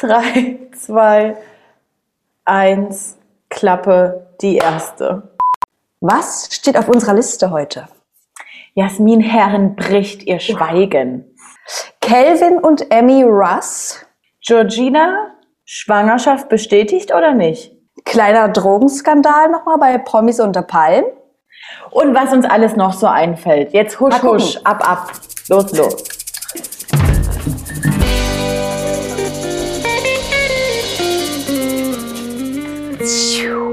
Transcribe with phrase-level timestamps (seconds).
[0.00, 1.36] 3, 2,
[2.46, 3.18] 1,
[3.50, 5.34] Klappe, die erste.
[6.00, 7.86] Was steht auf unserer Liste heute?
[8.72, 11.36] Jasmin Herren bricht ihr Schweigen.
[12.00, 14.06] Kelvin und Emmy Russ.
[14.40, 15.34] Georgina,
[15.66, 17.72] Schwangerschaft bestätigt oder nicht?
[18.06, 21.04] Kleiner Drogenskandal nochmal bei Promis unter Palm.
[21.90, 23.74] Und was uns alles noch so einfällt.
[23.74, 25.12] Jetzt husch, husch, ab, ab.
[25.48, 26.04] Los, los.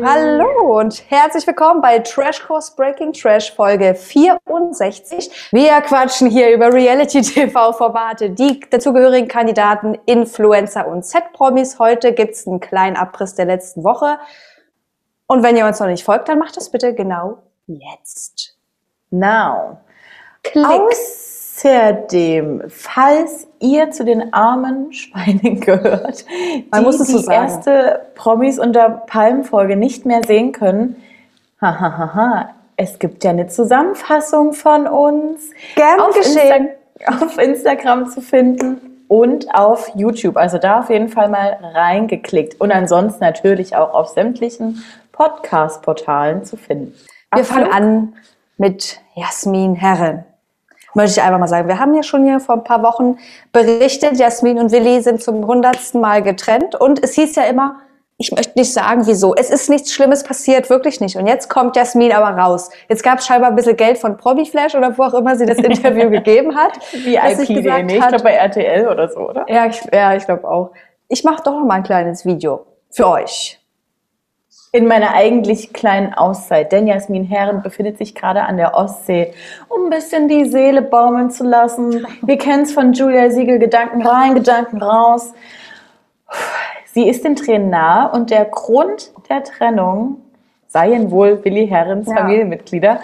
[0.04, 5.50] Hallo und herzlich willkommen bei Trash Course Breaking Trash Folge 64.
[5.52, 11.78] Wir quatschen hier über Reality-TV-Formate, die dazugehörigen Kandidaten, Influencer und Set-Promis.
[11.78, 14.18] Heute gibt's einen kleinen Abriss der letzten Woche.
[15.28, 18.58] Und wenn ihr uns noch nicht folgt, dann macht das bitte genau jetzt.
[19.12, 19.78] Now.
[20.42, 20.66] Klick.
[21.58, 26.26] Außerdem, falls ihr zu den armen Schweinen gehört,
[26.72, 27.44] Man die muss es so die sagen.
[27.44, 30.96] erste Promis unter Palmen-Folge nicht mehr sehen können,
[31.59, 36.70] hahaha, es gibt ja eine Zusammenfassung von uns Gern auf, geschehen.
[37.00, 40.38] Insta auf Instagram zu finden und auf YouTube.
[40.38, 42.59] Also da auf jeden Fall mal reingeklickt.
[42.62, 46.94] Und ansonsten natürlich auch auf sämtlichen Podcast-Portalen zu finden.
[47.34, 48.14] Wir fangen an
[48.58, 50.24] mit Jasmin Herren.
[50.98, 51.67] Möchte ich einfach mal sagen.
[51.67, 53.17] Wir haben ja schon hier vor ein paar Wochen
[53.52, 56.73] berichtet, Jasmin und Willi sind zum hundertsten Mal getrennt.
[56.73, 57.76] Und es hieß ja immer,
[58.17, 59.36] ich möchte nicht sagen, wieso.
[59.36, 61.16] Es ist nichts Schlimmes passiert, wirklich nicht.
[61.16, 62.72] Und jetzt kommt Jasmin aber raus.
[62.90, 65.59] Jetzt gab es scheinbar ein bisschen Geld von Promiflash oder wo auch immer sie das
[65.59, 66.72] Interview gegeben hat.
[66.94, 69.45] Wie dass sie IP gesagt nee, ich hat- glaube bei RTL oder so, oder?
[69.48, 70.72] Ja, ich, ja, ich glaube auch.
[71.09, 73.56] Ich mache doch noch mal ein kleines Video für euch.
[74.73, 79.34] In meiner eigentlich kleinen Auszeit, denn Jasmin Herren befindet sich gerade an der Ostsee,
[79.70, 82.06] um ein bisschen die Seele baumeln zu lassen.
[82.22, 85.34] Wir kennen es von Julia Siegel, Gedanken rein, Gedanken raus.
[86.86, 90.18] Sie ist den Tränen nahe und der Grund der Trennung
[90.68, 92.18] seien wohl Willi Herrens Ja.
[92.18, 93.00] Familienmitglieder,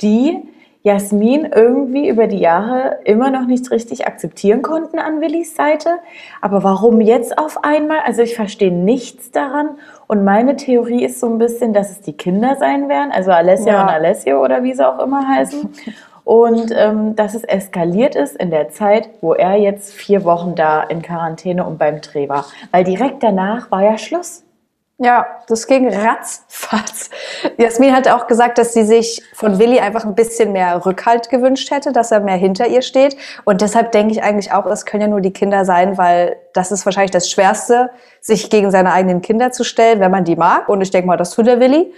[0.00, 0.38] die
[0.82, 5.98] Jasmin irgendwie über die Jahre immer noch nicht richtig akzeptieren konnten an Willis Seite.
[6.40, 7.98] Aber warum jetzt auf einmal?
[8.06, 9.78] Also ich verstehe nichts daran.
[10.08, 13.74] Und meine Theorie ist so ein bisschen, dass es die Kinder sein werden, also Alessia
[13.74, 13.82] Ja.
[13.82, 15.68] und Alessio oder wie sie auch immer heißen.
[16.24, 20.82] Und ähm, dass es eskaliert ist in der Zeit, wo er jetzt vier Wochen da
[20.82, 22.44] in Quarantäne und beim Dreh war.
[22.70, 24.44] Weil direkt danach war ja Schluss.
[25.00, 27.08] Ja, das ging ratzfatz.
[27.56, 31.70] Jasmin hat auch gesagt, dass sie sich von Willi einfach ein bisschen mehr Rückhalt gewünscht
[31.70, 33.16] hätte, dass er mehr hinter ihr steht.
[33.44, 36.72] Und deshalb denke ich eigentlich auch, es können ja nur die Kinder sein, weil das
[36.72, 40.68] ist wahrscheinlich das Schwerste, sich gegen seine eigenen Kinder zu stellen, wenn man die mag.
[40.68, 41.94] Und ich denke mal, das tut der Willi,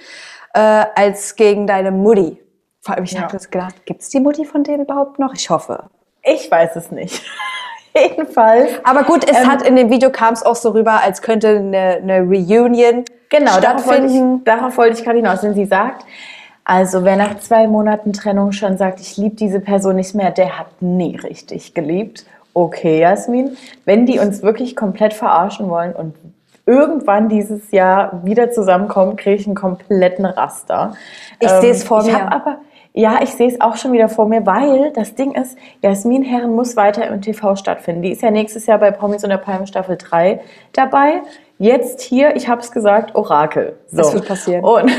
[0.52, 0.58] äh,
[0.94, 2.38] als gegen deine Mutti.
[2.82, 3.22] Vor allem, ich Ja.
[3.22, 5.32] habe gedacht, gibt's die Mutti von denen überhaupt noch?
[5.32, 5.84] Ich hoffe.
[6.22, 7.22] Ich weiß es nicht.
[7.94, 8.70] Jedenfalls.
[8.84, 11.48] Aber gut, es Ähm, hat in dem Video kam es auch so rüber, als könnte
[11.48, 14.44] eine, eine Reunion Genau, darauf wollte, ich, stattfinden.
[14.44, 15.40] darauf wollte ich gerade hinaus.
[15.40, 16.04] Denn sie sagt,
[16.64, 20.58] also wer nach zwei Monaten Trennung schon sagt, ich liebe diese Person nicht mehr, der
[20.58, 22.26] hat nie richtig geliebt.
[22.54, 26.14] Okay, Jasmin, wenn die uns wirklich komplett verarschen wollen und
[26.66, 30.94] irgendwann dieses Jahr wieder zusammenkommen, kriege ich einen kompletten Raster.
[31.38, 32.58] Ich sehe es vor ich mir.
[32.92, 36.54] Ja, ich sehe es auch schon wieder vor mir, weil das Ding ist, Jasmin Herren
[36.54, 38.02] muss weiter im TV stattfinden.
[38.02, 40.40] Die ist ja nächstes Jahr bei Promis und der Palme Staffel 3
[40.72, 41.22] dabei.
[41.58, 43.76] Jetzt hier, ich habe es gesagt, Orakel.
[43.88, 43.98] So.
[43.98, 44.64] Das wird passieren.
[44.64, 44.90] Und,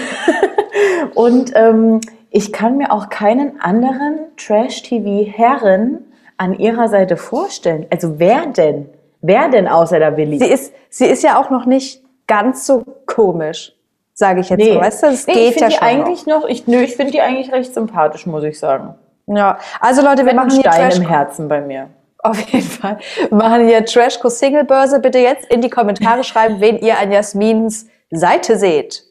[1.16, 2.00] und ähm,
[2.30, 6.06] ich kann mir auch keinen anderen Trash-TV-Herren
[6.38, 7.88] an ihrer Seite vorstellen.
[7.90, 8.90] Also wer denn?
[9.22, 10.40] Wer denn außer der Willi?
[10.40, 13.76] Sie ist, sie ist ja auch noch nicht ganz so komisch,
[14.14, 14.76] sage ich jetzt Nee.
[14.78, 15.88] Weißt du, es Nee, geht ich ja finde die schon.
[15.88, 18.96] eigentlich noch, ich, nö, ich finde die eigentlich recht sympathisch, muss ich sagen.
[19.28, 19.38] noch.
[19.38, 21.88] Ja, also Leute, wir Mit machen hier Stein Trash im Herzen bei mir.
[22.20, 22.98] auf jeden Fall.
[23.30, 25.00] Wir machen hier Trashco Single Börse.
[25.00, 29.04] Bitte jetzt in die Kommentare schreiben, wen ihr an Jasmins Seite seht.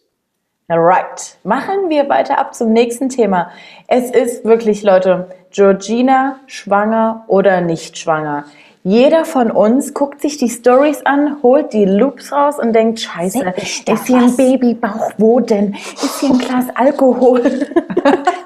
[0.69, 1.37] Right.
[1.43, 3.51] Machen wir weiter ab zum nächsten Thema.
[3.89, 8.45] Es ist wirklich, Leute, Georgina schwanger oder nicht schwanger.
[8.83, 13.53] Jeder von uns guckt sich die Stories an, holt die Loops raus und denkt, scheiße,
[13.59, 15.13] ist hier ein Babybauch?
[15.19, 15.75] Wo denn?
[15.75, 17.43] Ist hier ein Glas Alkohol?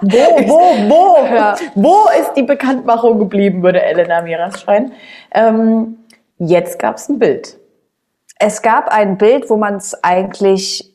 [0.00, 0.19] wo,
[0.49, 1.25] wo, wo?
[1.32, 1.55] Ja.
[1.76, 4.93] Wo ist die Bekanntmachung geblieben, würde Elena Miras schreien.
[5.31, 5.99] Ähm,
[6.38, 7.56] jetzt gab es ein Bild.
[8.40, 10.94] Es gab ein Bild, wo man es eigentlich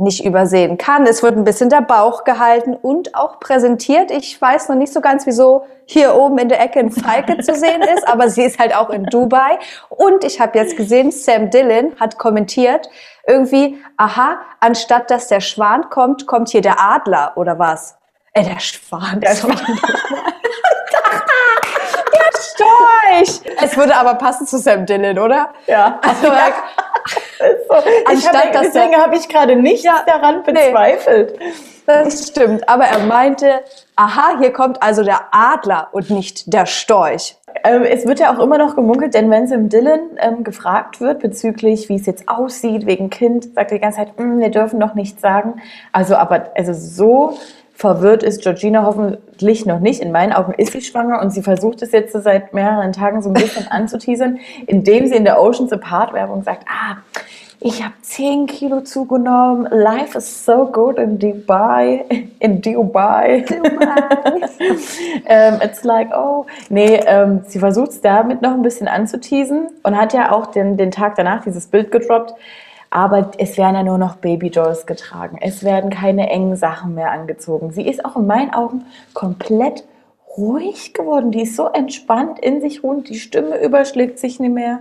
[0.00, 1.06] nicht übersehen kann.
[1.06, 4.10] Es wird ein bisschen der Bauch gehalten und auch präsentiert.
[4.10, 7.54] Ich weiß noch nicht so ganz, wieso hier oben in der Ecke ein Falke zu
[7.54, 9.58] sehen ist, aber sie ist halt auch in Dubai.
[9.88, 12.88] Und ich habe jetzt gesehen, Sam Dillon hat kommentiert,
[13.26, 17.96] irgendwie, aha, anstatt dass der Schwan kommt, kommt hier der Adler oder was?
[18.32, 19.20] Äh, der Schwan.
[19.20, 19.34] Der.
[19.34, 19.60] Schwan.
[22.12, 23.40] Der Storch!
[23.62, 25.50] Es würde aber passen zu Sam Dillon, oder?
[25.66, 25.98] Ja.
[26.02, 26.54] Also, like,
[27.68, 27.74] So.
[27.76, 30.52] Ich Anstatt, dass deswegen habe ich gerade nicht Ja, daran nee.
[30.52, 31.38] bezweifelt.
[31.86, 32.68] das stimmt.
[32.68, 33.60] Aber er meinte,
[33.96, 37.36] aha, hier kommt also der Adler und nicht der Storch.
[37.64, 41.18] Ähm, es wird ja auch immer noch gemunkelt, denn wenn Sam Dillon ähm, gefragt wird
[41.18, 44.78] bezüglich, wie es jetzt aussieht wegen Kind, sagt er die ganze Zeit, "Mm, wir dürfen
[44.78, 45.60] noch nichts sagen.
[45.92, 47.36] Also, aber also so
[47.80, 50.02] verwirrt ist Georgina hoffentlich noch nicht.
[50.02, 53.30] In meinen Augen ist sie schwanger und sie versucht es jetzt seit mehreren Tagen so
[53.30, 56.98] ein bisschen anzuteasern, indem sie in der Oceans Apart Werbung sagt, ah,
[57.58, 59.66] ich habe 10 Kilo zugenommen.
[59.70, 62.04] Life is so good in Dubai.
[62.38, 63.46] In Dubai.
[65.26, 66.44] ähm, it's like, oh.
[66.68, 70.76] Nee, ähm, sie versucht es damit noch ein bisschen anzuteasen und hat ja auch den,
[70.76, 72.34] den Tag danach dieses Bild gedroppt.
[72.90, 75.38] Aber es werden ja nur noch Babydolls getragen.
[75.40, 77.70] Es werden keine engen Sachen mehr angezogen.
[77.70, 78.84] Sie ist auch in meinen Augen
[79.14, 79.84] komplett
[80.36, 81.30] ruhig geworden.
[81.30, 83.08] Die ist so entspannt in sich ruhend.
[83.08, 84.80] Die Stimme überschlägt sich nicht mehr.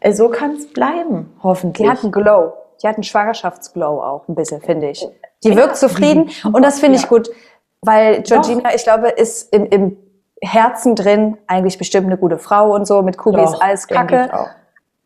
[0.00, 1.86] Äh, So kann es bleiben, hoffentlich.
[1.86, 2.54] Die hat einen Glow.
[2.82, 5.06] Die hat einen Schwangerschaftsglow auch ein bisschen, finde ich.
[5.44, 7.30] Die wirkt zufrieden und das finde ich gut,
[7.82, 9.96] weil Georgina, ich glaube, ist im, im
[10.42, 13.02] Herzen drin eigentlich bestimmt eine gute Frau und so.
[13.02, 14.30] Mit Kubi ist Doch, alles kacke.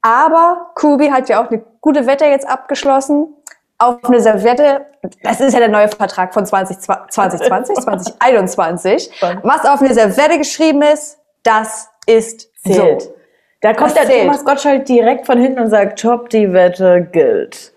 [0.05, 3.35] Aber Kubi hat ja auch eine gute Wette jetzt abgeschlossen
[3.79, 4.85] auf eine Serviette.
[5.23, 9.11] Das ist ja der neue Vertrag von 20, 2020, 2021.
[9.43, 13.03] Was auf eine Serviette geschrieben ist, das ist Zählt.
[13.03, 13.15] so.
[13.63, 14.23] Da kommt Das der zählt.
[14.27, 17.73] Thomas Gottschalk direkt von hinten und sagt, Top, die Wette gilt.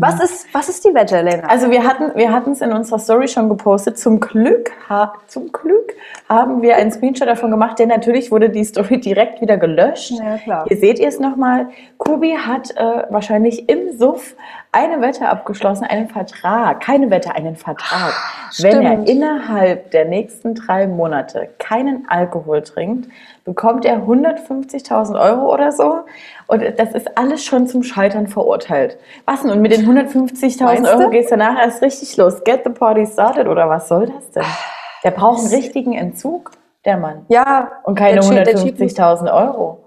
[0.00, 1.48] Was ist, was ist die Wette, Lena?
[1.48, 3.98] Also wir hatten wir hatten es in unserer Story schon gepostet.
[3.98, 5.94] Zum Glück, ha, zum Glück
[6.28, 10.12] haben wir einen Screenshot davon gemacht, denn natürlich wurde die Story direkt wieder gelöscht.
[10.12, 10.64] Ja, klar.
[10.68, 11.68] Hier seht ihr es nochmal.
[11.98, 14.34] Kubi hat äh, wahrscheinlich im Suff
[14.72, 18.12] eine Wette abgeschlossen, einen Vertrag, keine Wette, einen Vertrag.
[18.58, 23.08] Wenn er innerhalb der nächsten drei Monate keinen Alkohol trinkt,
[23.48, 26.00] bekommt er 150.000 Euro oder so.
[26.46, 28.98] Und das ist alles schon zum Scheitern verurteilt.
[29.26, 29.50] Was denn?
[29.50, 31.10] Und mit den 150.000 Meinst Euro du?
[31.10, 32.44] geht's danach erst richtig los.
[32.44, 34.44] Get the party started oder was soll das denn?
[35.04, 36.50] Der braucht einen richtigen Entzug,
[36.84, 37.24] der Mann.
[37.28, 39.84] ja, Und keine der Typ- der Typ muss- 150.000 Euro.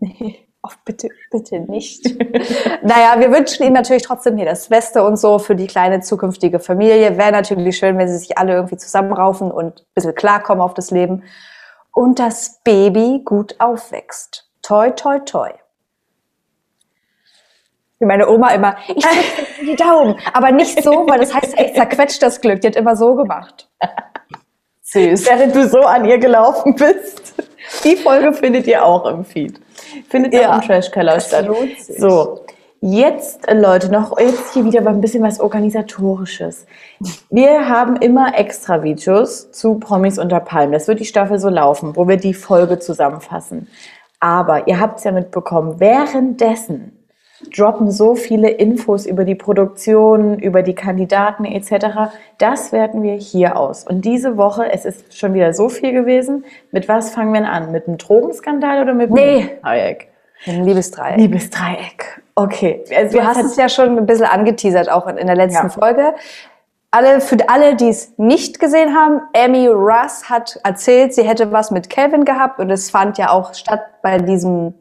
[0.00, 2.04] Nee, oh, bitte, bitte nicht.
[2.82, 6.58] naja, wir wünschen ihm natürlich trotzdem hier das Beste und so für die kleine zukünftige
[6.60, 7.16] Familie.
[7.18, 10.90] Wäre natürlich schön, wenn sie sich alle irgendwie zusammenraufen und ein bisschen klarkommen auf das
[10.90, 11.22] Leben.
[11.96, 14.46] Und das Baby gut aufwächst.
[14.60, 15.50] Toi, toi, toi.
[17.98, 20.14] Wie meine Oma immer, ich drücke die Daumen.
[20.34, 22.60] Aber nicht so, weil das heißt echt zerquetscht das Glück.
[22.60, 23.70] Die hat immer so gemacht.
[24.82, 25.24] Süß.
[25.26, 27.32] Während du so an ihr gelaufen bist.
[27.82, 29.58] Die Folge findet ihr auch im Feed.
[30.10, 31.48] Findet ihr Ja, im Trashkeller das statt.
[31.96, 32.44] So,
[32.86, 36.66] jetzt, äh, Leute, noch jetzt hier wieder ein bisschen was Organisatorisches.
[37.30, 40.72] Wir haben immer extra Videos zu Promis unter Palmen.
[40.72, 43.68] Das wird die Staffel so laufen, wo wir die Folge zusammenfassen.
[44.20, 46.92] Aber ihr habt es ja mitbekommen, währenddessen
[47.54, 52.10] droppen so viele Infos über die Produktion, über die Kandidaten etc.
[52.38, 53.84] Das werten wir hier aus.
[53.84, 56.44] Und diese Woche, es ist schon wieder so viel gewesen.
[56.72, 57.72] Mit was fangen wir an?
[57.72, 59.50] Mit einem Drogenskandal oder mit einem Nee.
[59.62, 60.08] Dreieck?
[60.46, 61.16] Ein Liebesdreieck.
[61.18, 62.22] Liebesdreieck.
[62.34, 62.84] Okay.
[62.94, 65.70] Also Du hast es ja schon ein bisschen angeteasert, auch in, in der letzten Ja.
[65.70, 66.14] Folge.
[66.90, 71.70] Alle, für alle, die es nicht gesehen haben, Amy Russ hat erzählt, sie hätte was
[71.70, 74.74] mit Kevin gehabt und es fand ja auch statt bei diesem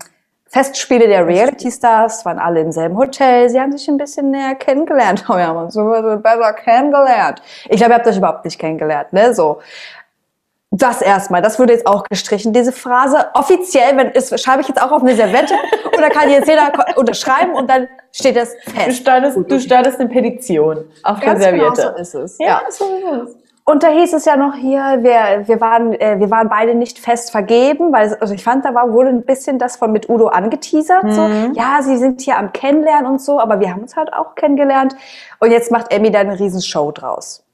[0.47, 4.55] Festspiele der Reality Stars, waren alle im selben Hotel, sie haben sich ein bisschen näher
[4.55, 5.25] kennengelernt.
[5.29, 7.41] Oh, wir haben uns besser kennengelernt.
[7.67, 9.33] Ich glaube, ihr habt euch überhaupt nicht kennengelernt, ne?
[9.33, 9.59] So.
[10.77, 12.51] Das erstmal, das wurde jetzt auch gestrichen.
[12.51, 15.53] Diese Phrase offiziell, wenn ist, schreibe ich jetzt auch auf eine Servette
[15.98, 18.98] oder kann jetzt jeder unterschreiben und dann steht das du, fest.
[18.98, 21.94] startest, du startest eine Petition auf Ganz der genau Serviette.
[21.96, 22.38] so ist es.
[22.39, 22.62] Ja, Ja.
[22.70, 23.38] so ist es.
[23.67, 27.00] Und da hieß es ja noch hier, wir, wir, waren, äh, wir waren beide nicht
[27.00, 30.10] fest vergeben, weil es, also ich fand, da war, wurde ein bisschen das von mit
[30.10, 31.03] Udo angeteasert.
[31.13, 31.22] So,
[31.53, 34.96] ja, sie sind hier am Kennenlernen und so, aber wir haben uns halt auch kennengelernt.
[35.39, 37.44] Und jetzt macht Emmy da eine Riesenshow draus.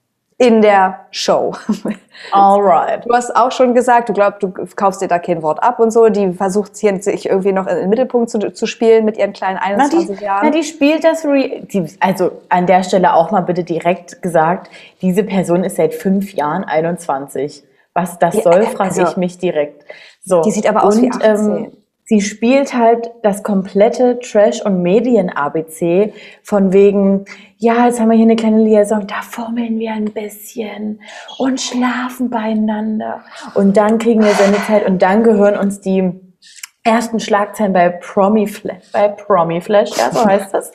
[0.41, 1.53] In der Show.
[2.31, 3.05] Alright.
[3.05, 5.91] Du hast auch schon gesagt, du glaubst, du kaufst dir da kein Wort ab und
[5.91, 6.09] so.
[6.09, 9.59] Die versucht hier sich irgendwie noch in den Mittelpunkt zu, zu spielen mit ihren kleinen
[9.61, 10.39] Na, 21 die, Jahren.
[10.45, 14.69] na, die spielt das, Re die, also an der Stelle auch mal bitte direkt gesagt,
[15.01, 17.63] diese Person ist seit fünf Jahren 21.
[17.93, 19.83] Was das Ja, soll, frage also- ich mich direkt.
[20.23, 20.41] So.
[20.41, 21.55] Die sieht aber aus wie Und, 18.
[21.55, 21.71] Ähm,
[22.11, 26.11] sie spielt halt das komplette Trash- und Medien-ABC
[26.43, 27.23] von wegen,
[27.55, 30.99] ja, jetzt haben wir hier eine kleine Liaison, da fummeln wir ein bisschen
[31.37, 33.21] und schlafen beieinander.
[33.53, 36.11] Und dann kriegen wir Sendezeit und dann gehören uns die
[36.83, 40.73] ersten Schlagzeilen bei Promi Flash, bei Promi Flash, ja, so heißt das.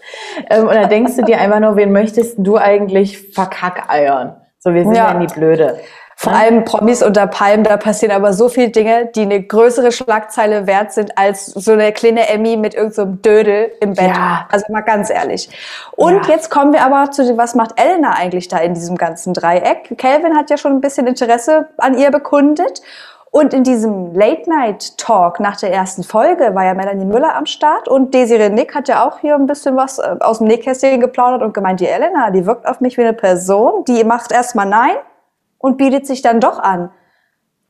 [0.48, 4.36] ähm, und da denkst du dir einfach nur, wen möchtest du eigentlich verkackeiern?
[4.58, 5.20] So, wir sind ja, Ja.
[5.20, 5.78] in die Blöde.
[6.18, 10.66] Vor allem Promis unter Palmen, da passieren aber so viele Dinge, die eine größere Schlagzeile
[10.66, 14.16] wert sind als so eine kleine Emmy mit irgendeinem so Dödel im Bett.
[14.16, 14.48] Ja.
[14.50, 15.50] Also mal ganz ehrlich.
[15.94, 16.34] Und Ja.
[16.34, 19.94] jetzt kommen wir aber zu, dem, was macht Elena eigentlich da in diesem ganzen Dreieck?
[19.98, 22.80] Calvin hat ja schon ein bisschen Interesse an ihr bekundet.
[23.30, 28.14] Und in diesem Late-Night-Talk nach der ersten Folge war ja Melanie Müller am Start und
[28.14, 31.52] Desiree Nick hat ja auch hier ein bisschen was äh, aus dem Nähkästchen geplaudert und
[31.52, 34.96] gemeint, die Elena, die wirkt auf mich wie eine Person, die macht erstmal Nein
[35.58, 36.90] und bietet sich dann doch an.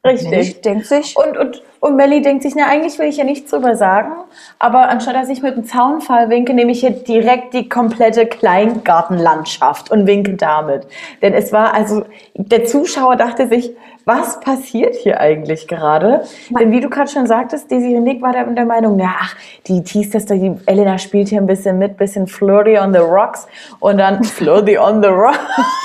[0.07, 0.33] Richtig.
[0.33, 3.51] Ich denkt sich, Und, und, und Melly denkt sich, na, eigentlich will ich ja nichts
[3.51, 4.13] drüber sagen,
[4.59, 9.91] aber anstatt dass ich mit dem Zaunfall winke, nehme ich hier direkt die komplette Kleingartenlandschaft
[9.91, 10.87] und winke damit.
[11.23, 13.73] Denn es war also, der Zuschauer dachte sich,
[14.05, 16.23] was passiert hier eigentlich gerade?
[16.51, 19.35] Denn wie du gerade schon sagtest, Desiree Nick war der, der Meinung, ja, ach,
[19.67, 23.49] die teast das, die Elena spielt hier ein bisschen mit, bisschen Flirty on the Rocks
[23.81, 25.41] und dann Flirty on the Rocks.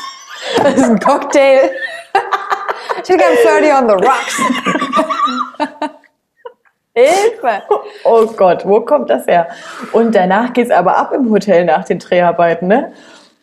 [0.64, 1.72] das ist ein Cocktail.
[3.08, 4.38] Gern Flirty on the Rocks.
[6.94, 7.64] Hilfe!
[8.04, 9.48] Oh Gott, wo kommt das her?
[9.92, 12.94] Und danach geht's aber ab im Hotel nach den Dreharbeiten, ne?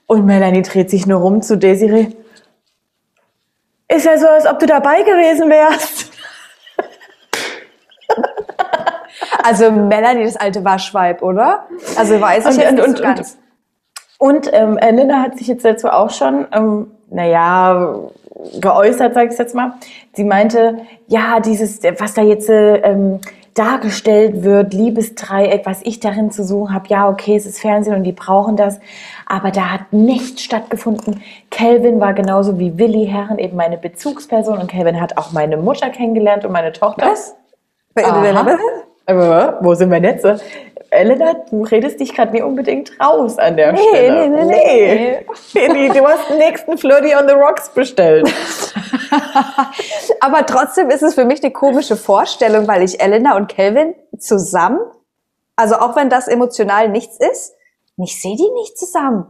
[0.06, 2.08] Und Melanie dreht sich nur rum zu Desiree.
[3.88, 6.12] Ist ja so, als ob du dabei gewesen wärst.
[9.42, 11.66] Also Melanie, das alte Waschweib, oder?
[11.96, 13.38] Also weiß ich Und- jetzt und- nicht und- so ganz.
[14.18, 17.94] Und ähm, Elena hat sich jetzt dazu auch schon, ähm, naja,
[18.60, 19.74] geäußert, sage ich jetzt mal.
[20.14, 23.20] Sie meinte, ja, dieses, was da jetzt ähm,
[23.54, 28.04] dargestellt wird, Liebesdreieck, was ich darin zu suchen habe, ja, okay, es ist Fernsehen und
[28.04, 28.78] die brauchen das,
[29.26, 31.22] aber da hat nichts stattgefunden.
[31.50, 35.90] Kelvin war genauso wie Willi Herren eben meine Bezugsperson und Kelvin hat auch meine Mutter
[35.90, 37.06] kennengelernt und meine Tochter.
[37.06, 37.34] Was?
[37.96, 38.58] Aha.
[39.06, 40.26] Aber wo sind wir jetzt?
[40.90, 44.28] Elena, du redest dich gerade nie unbedingt raus an der Nee, Stelle.
[44.30, 45.68] nee, nee, nee.
[45.68, 45.88] nee.
[45.88, 48.28] Du hast den nächsten Flirty on the Rocks bestellt.
[50.20, 54.80] Aber trotzdem ist es für mich eine komische Vorstellung, weil ich Elena und Kelvin zusammen,
[55.56, 57.54] also auch wenn das emotional nichts ist,
[58.02, 59.26] ich sehe die nicht zusammen.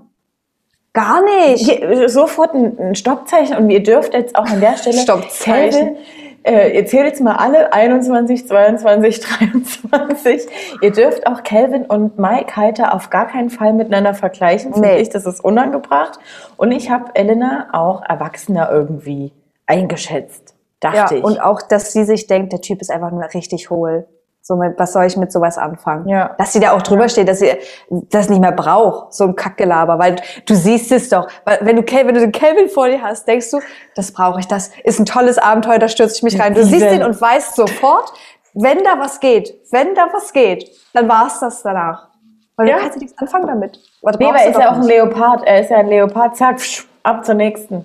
[0.92, 1.64] Gar nicht.
[1.68, 5.96] Hier, sofort ein, ein Stoppzeichen und ihr dürft jetzt auch an der Stelle Stoppzeichen.
[5.96, 5.96] Kelvin,
[6.44, 10.46] äh, ihr zählt jetzt mal alle 21, 22, 23.
[10.82, 14.72] Ihr dürft auch Kelvin und Mike Heiter auf gar keinen Fall miteinander vergleichen.
[14.72, 15.00] Finde Nee.
[15.00, 16.18] ich, das ist unangebracht.
[16.56, 19.32] Und ich habe Elena auch erwachsener irgendwie
[19.66, 20.54] eingeschätzt.
[20.80, 21.24] Dachte Ja, ich.
[21.24, 24.06] und auch, dass sie sich denkt, der Typ ist einfach nur richtig hohl.
[24.48, 26.08] So, mit- was soll ich mit sowas anfangen?
[26.08, 26.34] Ja.
[26.38, 27.52] Dass sie da auch drüber steht, dass sie
[27.90, 31.28] das nicht mehr braucht, so ein Kackgelaber, weil du siehst es doch.
[31.44, 33.60] Weil wenn du, wenn du den Kelvin vor dir hast, denkst du,
[33.94, 36.54] das brauche ich, das ist ein tolles Abenteuer, da stürze ich mich rein.
[36.54, 38.10] Du siehst ihn und weißt sofort,
[38.54, 42.08] wenn da was geht, wenn da was geht, dann war's das danach.
[42.56, 42.76] Weil Ja.
[42.76, 43.78] du kannst ja nichts anfangen damit.
[44.18, 44.88] Nee, weil er ist ja auch ein nicht.
[44.88, 45.42] Leopard.
[45.46, 46.38] Er ist ja ein Leopard.
[46.38, 46.56] Zack,
[47.02, 47.84] ab zur nächsten.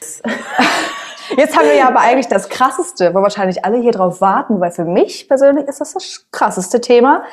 [1.36, 4.70] Jetzt haben wir ja aber eigentlich das Krasseste, wo wahrscheinlich alle hier drauf warten, weil
[4.70, 7.24] für mich persönlich ist das das krasseste Thema.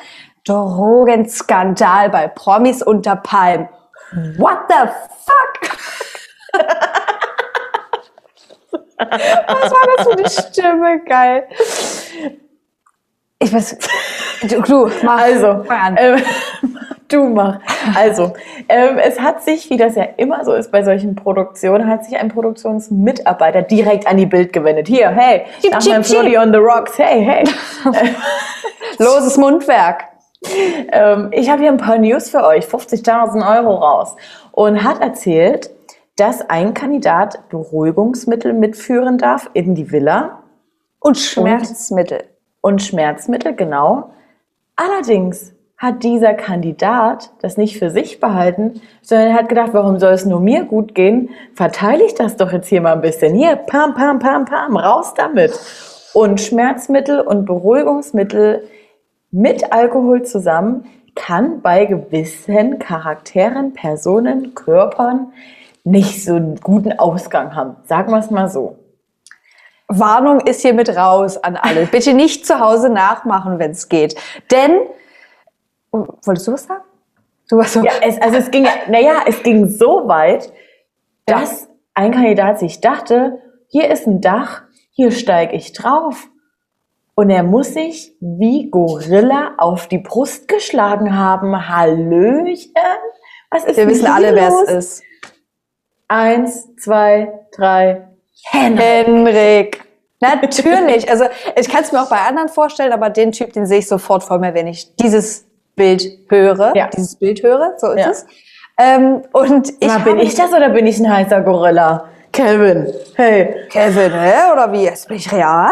[0.46, 3.68] Drogenskandal bei Promis unter Palm.
[4.36, 4.88] What the
[5.24, 5.78] fuck?
[8.98, 11.00] Was war das für eine Stimme?
[11.04, 11.48] Geil.
[13.40, 13.76] Ich weiß,
[14.42, 15.96] du, du mach, Also, fang an.
[15.98, 16.22] ähm,
[17.14, 17.58] du mach.
[17.96, 18.32] Also,
[18.68, 22.16] ähm, es hat sich, wie das ja immer so ist bei solchen Produktionen, hat sich
[22.16, 24.88] ein Produktionsmitarbeiter direkt an die Bild gewendet.
[24.88, 26.04] Hier, hey, Chip, nach chip.
[26.04, 27.44] Flirty on the Rocks, hey, hey.
[28.98, 30.04] Loses Mundwerk.
[30.92, 34.16] ähm, ich habe hier ein paar News für euch, 50.000 Euro raus.
[34.52, 35.70] Und hat erzählt,
[36.16, 40.42] dass ein Kandidat Beruhigungsmittel mitführen darf in die Villa
[41.00, 42.24] Und Schmerzmittel.
[42.60, 44.10] und Schmerzmittel, genau.
[44.76, 50.12] Allerdings hat dieser Kandidat das nicht für sich behalten, sondern er hat gedacht, warum soll
[50.12, 51.30] es nur mir gut gehen?
[51.54, 53.34] Verteile ich das doch jetzt hier mal ein bisschen.
[53.34, 55.52] Hier, pam, pam, pam, pam, raus damit.
[56.14, 58.68] Und Schmerzmittel und Beruhigungsmittel
[59.30, 60.84] mit Alkohol zusammen
[61.16, 65.32] kann bei gewissen Charakteren, Personen, Körpern
[65.84, 67.76] nicht so einen guten Ausgang haben.
[67.84, 68.78] Sagen wir es mal so.
[69.88, 71.86] Warnung ist hiermit raus an alle.
[71.86, 74.16] Bitte nicht zu Hause nachmachen, wenn es geht.
[74.50, 74.80] Denn,
[75.94, 76.82] Oh, wolltest du was sagen?
[77.48, 80.52] Du warst so, Ja, es, also es ging, naja, es ging so weit,
[81.24, 86.26] dass ein Kandidat sich dachte, hier ist ein Dach, hier steige ich drauf.
[87.14, 91.68] Und er muss sich wie Gorilla auf die Brust geschlagen haben.
[91.68, 92.72] Hallöchen?
[93.52, 95.02] Was ist wir wissen alle, wer es ist.
[96.08, 98.08] Eins, zwei, drei.
[98.46, 98.82] Henry.
[98.82, 99.84] Henrik.
[100.20, 101.08] Natürlich.
[101.08, 103.86] Also ich kann es mir auch bei anderen vorstellen, aber den Typ, den sehe ich
[103.86, 106.72] sofort vor mir, wenn ich dieses Bild höre.
[106.76, 106.88] Ja.
[106.88, 108.10] Dieses Bild höre, so ist Ja.
[108.10, 108.26] es.
[108.78, 112.04] Ähm, und ich Na, bin ich das oder bin ich ein heißer Gorilla?
[112.32, 113.54] Kevin, hey.
[113.70, 114.52] Kevin, hä?
[114.52, 114.82] Oder wie?
[114.84, 115.70] Jetzt bin ich real?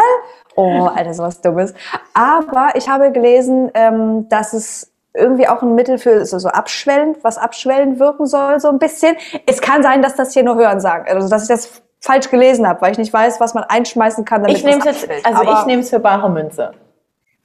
[0.54, 1.74] Oh, Alter, sowas Dummes.
[2.14, 7.18] Aber ich habe gelesen, ähm, dass es irgendwie auch ein Mittel für so, so abschwellend,
[7.22, 9.16] was abschwellend wirken soll, so ein bisschen.
[9.46, 12.66] Es kann sein, dass das hier nur Hören sagen, also dass ich das falsch gelesen
[12.68, 15.42] habe, weil ich nicht weiß, was man einschmeißen kann, damit Ich nehme es jetzt, also
[15.42, 16.72] Aber- ich nehme es für bare Münze.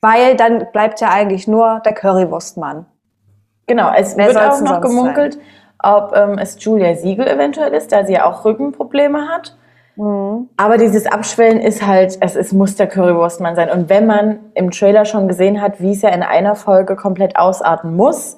[0.02, 2.86] Weil dann bleibt ja eigentlich nur der Currywurstmann.
[3.66, 5.40] Genau, es Wer wird auch noch gemunkelt,
[5.84, 9.58] ob ähm, es Julia Siegel eventuell ist, da sie ja auch Rückenprobleme hat.
[9.98, 10.50] Mhm.
[10.56, 13.70] Aber dieses Abschwellen ist halt, es ist, muss der Currywurstmann sein.
[13.70, 17.36] Und wenn man im Trailer schon gesehen hat, wie es ja in einer Folge komplett
[17.36, 18.38] ausarten muss,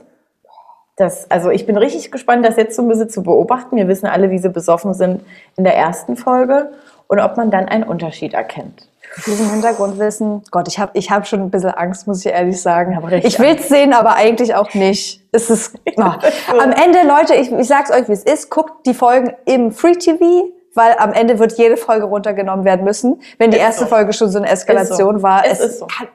[0.95, 3.77] das, also ich bin richtig gespannt, das jetzt so ein bisschen zu beobachten.
[3.77, 5.23] Wir wissen alle, wie sie besoffen sind
[5.55, 6.71] in der ersten Folge
[7.09, 8.87] und ob man dann einen Unterschied erkennt.
[9.17, 12.61] Mit diesem Hintergrundwissen, Gott, ich habe ich hab schon ein bisschen Angst, muss ich ehrlich
[12.61, 12.95] sagen.
[12.99, 15.21] richtig ich will es sehen, aber eigentlich auch nicht.
[15.31, 16.01] Es ist, oh.
[16.59, 19.93] Am Ende, Leute, ich, ich sag's euch, wie es ist, guckt die Folgen im Free
[19.93, 23.19] TV, weil am Ende wird jede Folge runtergenommen werden müssen.
[23.39, 23.89] Wenn die Ist erste so.
[23.89, 25.23] Folge schon so eine Eskalation so.
[25.23, 25.87] war, Es es, so.
[25.87, 26.07] kann,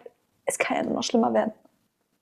[0.46, 1.52] es kann ja nur noch schlimmer werden.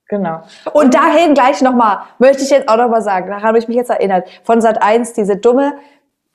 [0.09, 0.41] Genau.
[0.73, 3.91] Und dahin gleich nochmal, möchte ich jetzt auch nochmal sagen, daran habe ich mich jetzt
[3.91, 5.75] erinnert, von Sat 1, diese dumme,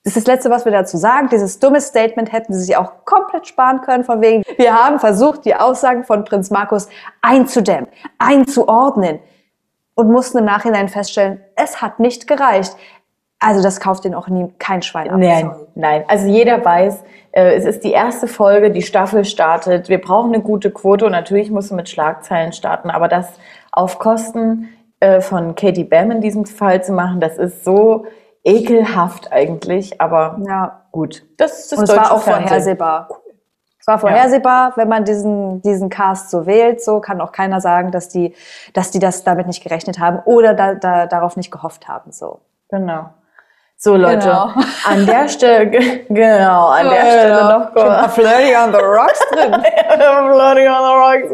[0.08, 3.04] das ist das Letzte, was wir dazu sagen, dieses dumme Statement hätten sie sich auch
[3.04, 6.88] komplett sparen können, von wegen, wir haben versucht, die Aussagen von Prinz Markus
[7.22, 9.20] einzudämmen, einzuordnen
[9.96, 12.74] und mussten im Nachhinein feststellen, es hat nicht gereicht.
[13.40, 15.18] Also das kauft den auch nie, kein Schwein ab.
[15.20, 16.06] Nein, nein.
[16.08, 19.90] Also jeder weiß, äh, es ist die erste Folge, die Staffel startet.
[19.90, 22.90] Wir brauchen eine gute Quote und natürlich muss man mit Schlagzeilen starten.
[22.92, 23.28] Aber das
[23.74, 24.70] auf Kosten
[25.02, 28.06] äh, von Katie Bam in diesem Fall zu machen, das ist so
[28.48, 30.00] ekelhaft eigentlich.
[30.02, 30.82] Aber Ja.
[30.92, 32.48] gut, das das Und deutsche war auch Fernsehen.
[32.48, 33.10] vorhersehbar.
[33.80, 37.92] Es war vorhersehbar, wenn man diesen, diesen Cast so wählt, so kann auch keiner sagen,
[37.92, 38.34] dass die,
[38.74, 42.40] dass die das damit nicht gerechnet haben oder da, da, darauf nicht gehofft haben, so.
[42.70, 43.12] Genau.
[43.78, 44.50] So Leute, Genau.
[44.90, 48.14] an der Stelle, ge- genau, an der Stelle noch kurz.
[48.16, 49.54] Flirty on the Rocks drin.
[50.34, 51.30] Floating on the rocks.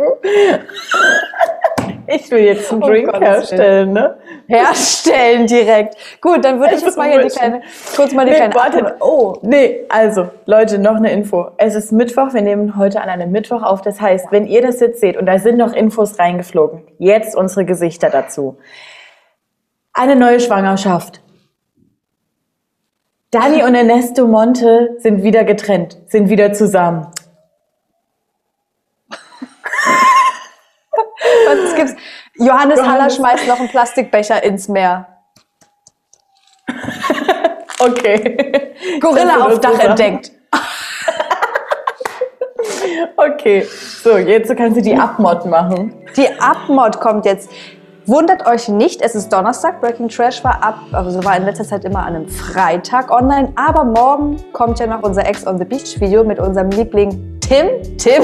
[2.08, 4.18] Ich will jetzt einen Oh Drink Gottes herstellen, ne?
[4.48, 5.96] Herstellen direkt.
[6.22, 7.62] Gut, dann würde ich jetzt mal hier die kleine,
[7.96, 8.96] kurz mal die Nee, kleine warte.
[9.00, 11.52] Oh, nee, also, Leute, noch eine Info.
[11.58, 13.82] Es ist Mittwoch, wir nehmen heute an einem Mittwoch auf.
[13.82, 17.66] Das heißt, wenn ihr das jetzt seht und da sind noch Infos reingeflogen, jetzt unsere
[17.66, 18.58] Gesichter dazu.
[19.94, 21.22] Eine neue Schwangerschaft.
[23.32, 27.08] Dani und Ernesto Monte sind wieder getrennt, sind wieder zusammen.
[31.64, 31.96] Was gibt's?
[32.36, 35.08] Johannes, Haller Johannes- schmeißt noch einen Plastikbecher ins Meer.
[37.80, 38.74] Okay.
[39.02, 40.32] Gorilla auf Dach entdeckt.
[43.18, 43.66] Okay,
[44.04, 45.94] so, jetzt kannst du die Abmod machen.
[46.16, 47.50] Die Abmod kommt jetzt.
[48.06, 49.80] Wundert euch nicht, es ist Donnerstag.
[49.80, 53.54] Breaking Trash war ab, also war in letzter Zeit immer an einem Freitag online.
[53.56, 57.68] Aber morgen kommt ja noch unser Ex on the Beach Video mit unserem Liebling Tim.
[57.98, 58.24] Tim?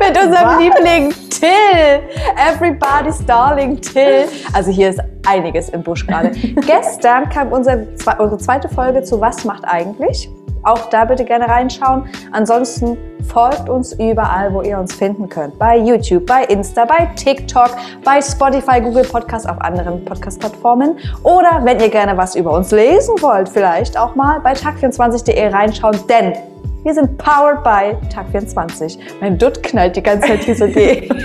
[0.00, 0.58] mit unserem Was?
[0.58, 2.02] Liebling Till.
[2.36, 4.26] Everybody's Darling Till.
[4.52, 6.30] Also hier ist einiges im Busch gerade.
[6.66, 7.78] Gestern kam unser,
[8.18, 10.28] unsere zweite Folge zu Was macht eigentlich?
[10.64, 12.08] Auch da bitte gerne reinschauen.
[12.32, 12.98] Ansonsten
[13.32, 15.58] folgt uns überall, wo ihr uns finden könnt.
[15.58, 17.70] Bei YouTube, bei Insta, bei TikTok,
[18.04, 20.98] bei Spotify, Google Podcast, auf anderen Podcast-Plattformen.
[21.22, 25.98] Oder wenn ihr gerne was über uns lesen wollt, vielleicht auch mal bei tag24.de reinschauen,
[26.08, 26.32] denn
[26.84, 28.98] wir sind powered by Tag24.
[29.20, 31.08] Mein Dutt knallt die ganze Zeit hier so die.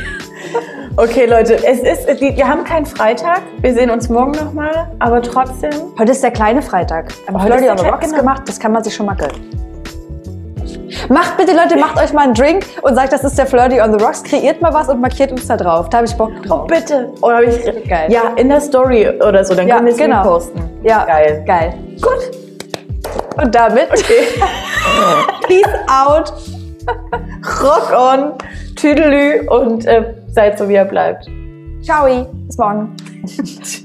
[0.96, 3.42] Okay, Leute, es ist, wir haben keinen Freitag.
[3.62, 5.72] Wir sehen uns morgen nochmal, aber trotzdem.
[5.98, 7.12] Heute ist der kleine Freitag.
[7.26, 8.18] Am Heute the Kle- Rocks genau.
[8.20, 9.50] gemacht, das kann man sich schon mal gönnen.
[11.10, 13.98] Macht bitte, Leute, macht euch mal einen Drink und sagt, das ist der Flirty on
[13.98, 14.22] the Rocks.
[14.22, 15.90] Kreiert mal was und markiert uns da drauf.
[15.90, 16.68] Da habe ich Bock drauf.
[16.68, 17.10] Bitte.
[17.22, 18.12] Oder hab ich, Geil.
[18.12, 20.22] Ja, in der Story oder so, dann Ja, können wir es genau.
[20.22, 20.62] posten.
[20.84, 21.44] Ja, Geil.
[21.48, 21.74] Geil.
[22.00, 22.32] Gut.
[23.44, 23.88] Und damit
[25.48, 26.34] Peace out.
[27.62, 28.34] Rock on,
[28.76, 31.30] Tüdelü und äh, seid so, wie ihr bleibt.
[31.82, 32.06] Ciao.
[32.48, 32.96] Bis morgen.
[33.28, 33.84] Tschüss.